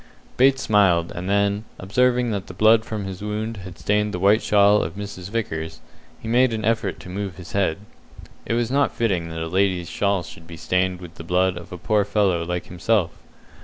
Bates 0.35 0.63
smiled, 0.63 1.11
and 1.11 1.29
then, 1.29 1.63
observing 1.77 2.31
that 2.31 2.47
the 2.47 2.55
blood 2.55 2.83
from 2.83 3.05
his 3.05 3.21
wound 3.21 3.57
had 3.57 3.77
stained 3.77 4.15
the 4.15 4.19
white 4.19 4.41
shawl 4.41 4.81
of 4.81 4.95
Mrs. 4.95 5.29
Vickers, 5.29 5.79
he 6.19 6.27
made 6.27 6.53
an 6.53 6.65
effort 6.65 6.99
to 7.01 7.07
move 7.07 7.35
his 7.35 7.51
head. 7.51 7.77
It 8.43 8.55
was 8.55 8.71
not 8.71 8.95
fitting 8.95 9.29
that 9.29 9.43
a 9.43 9.47
lady's 9.47 9.91
shawl 9.91 10.23
should 10.23 10.47
be 10.47 10.57
stained 10.57 11.01
with 11.01 11.13
the 11.21 11.23
blood 11.23 11.55
of 11.55 11.71
a 11.71 11.77
poor 11.77 12.03
fellow 12.03 12.43
like 12.43 12.65
himself. 12.65 13.11